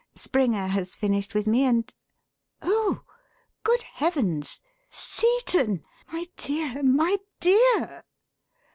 Springer 0.15 0.65
has 0.65 0.95
finished 0.95 1.35
with 1.35 1.45
me, 1.45 1.63
and 1.63 1.93
oh! 2.63 3.03
Good 3.61 3.83
heavens! 3.83 4.59
Seton! 4.89 5.83
My 6.11 6.25
dear, 6.37 6.81
my 6.81 7.17
dear!" 7.39 8.03